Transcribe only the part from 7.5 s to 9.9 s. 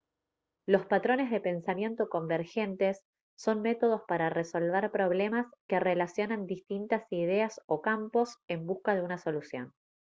o campos en busca de una solución